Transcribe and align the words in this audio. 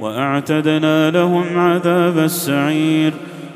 وأعتدنا 0.00 1.10
لهم 1.10 1.58
عذاب 1.58 2.18
السعير 2.18 3.12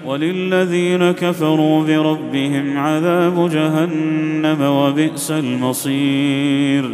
وللذين 0.07 1.13
كفروا 1.13 1.85
بربهم 1.85 2.79
عذاب 2.79 3.51
جهنم 3.51 4.63
وبئس 4.63 5.31
المصير. 5.31 6.85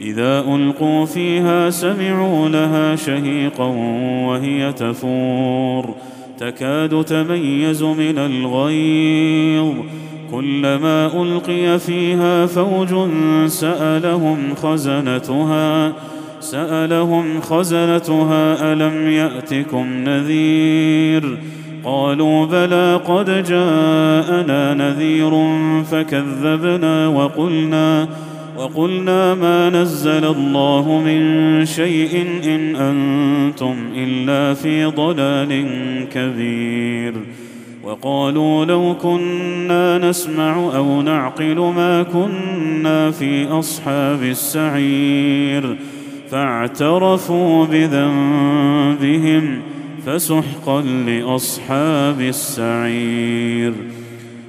إذا 0.00 0.40
ألقوا 0.40 1.06
فيها 1.06 1.70
سمعوا 1.70 2.48
لها 2.48 2.96
شهيقا 2.96 3.66
وهي 4.26 4.72
تفور. 4.72 5.94
تكاد 6.38 7.04
تميز 7.04 7.82
من 7.82 8.18
الغيظ. 8.18 9.74
كلما 10.30 11.22
ألقي 11.22 11.78
فيها 11.78 12.46
فوج 12.46 13.10
سألهم 13.46 14.54
خزنتها. 14.54 15.92
سألهم 16.40 17.40
خزنتها 17.40 18.72
ألم 18.72 19.10
يأتكم 19.10 19.86
نذير؟ 20.04 21.38
قالوا 21.84 22.46
بلى 22.46 23.00
قد 23.06 23.44
جاءنا 23.44 24.74
نذير 24.74 25.30
فكذبنا 25.84 27.08
وقلنا 27.08 28.08
وقلنا 28.56 29.34
ما 29.34 29.70
نزل 29.70 30.24
الله 30.24 31.02
من 31.04 31.64
شيء 31.64 32.26
إن 32.44 32.76
أنتم 32.76 33.74
إلا 33.96 34.54
في 34.54 34.84
ضلال 34.84 35.64
كبير. 36.12 37.14
وقالوا 37.84 38.64
لو 38.64 38.94
كنا 39.02 39.98
نسمع 39.98 40.70
أو 40.76 41.02
نعقل 41.02 41.58
ما 41.58 42.02
كنا 42.02 43.10
في 43.10 43.46
أصحاب 43.46 44.22
السعير. 44.22 45.76
فاعترفوا 46.30 47.66
بذنبهم 47.66 49.58
فسحقا 50.06 50.82
لأصحاب 50.82 52.20
السعير. 52.20 53.72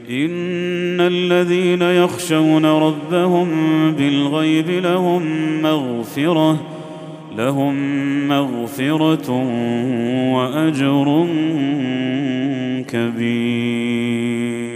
إن 0.09 0.99
الذين 0.99 1.81
يخشون 1.81 2.65
ربهم 2.65 3.47
بالغيب 3.91 4.69
لهم 4.69 5.21
مغفرة 5.61 6.57
لهم 7.37 7.75
مغفرة 8.27 9.31
وأجر 10.33 11.27
كبير. 12.87 14.70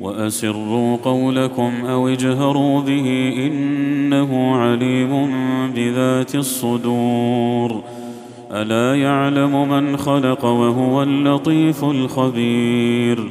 وأسروا 0.00 0.96
قولكم 0.96 1.72
أو 1.86 2.08
اجهروا 2.08 2.80
به 2.80 3.32
إنه 3.36 4.56
عليم 4.56 5.30
بذات 5.74 6.34
الصدور. 6.34 7.82
ألا 8.52 9.00
يعلم 9.00 9.68
من 9.68 9.96
خلق 9.96 10.44
وهو 10.44 11.02
اللطيف 11.02 11.84
الخبير. 11.84 13.30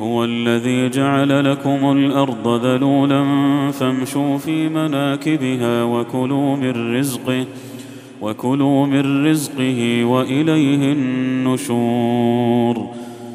هو 0.00 0.24
الذي 0.24 0.88
جعل 0.88 1.50
لكم 1.50 1.92
الأرض 1.92 2.64
ذلولا 2.66 3.24
فامشوا 3.70 4.38
في 4.38 4.68
مناكبها 4.68 5.84
وكلوا 5.84 6.56
من 6.56 6.96
رزقه 6.98 7.46
وكلوا 8.22 8.86
من 8.86 9.26
رزقه 9.26 10.04
وإليه 10.04 10.92
النشور. 10.92 12.86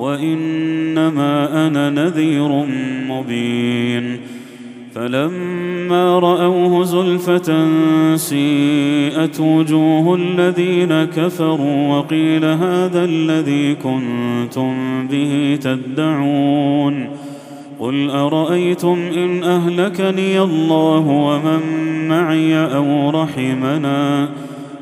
وإنما 0.00 1.66
أنا 1.66 1.90
نذير 1.90 2.64
مبين. 3.08 4.20
فلما 4.94 6.18
رأوه 6.18 6.84
زلفة 6.84 7.68
سيئت 8.16 9.40
وجوه 9.40 10.14
الذين 10.14 11.04
كفروا 11.04 11.96
وقيل 11.96 12.44
هذا 12.44 13.04
الذي 13.04 13.74
كنتم 13.74 14.74
به 15.10 15.58
تدعون. 15.62 17.08
قل 17.80 18.10
أرأيتم 18.10 18.98
إن 19.16 19.42
أهلكني 19.42 20.40
الله 20.40 21.06
ومن 21.08 21.60
معي 22.08 22.56
أو 22.56 23.10
رحمنا؟ 23.10 24.28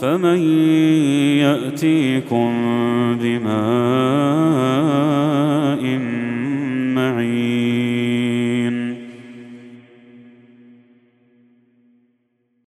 فمن 0.00 0.38
يأتيكم 1.38 2.52
بماء 3.22 3.50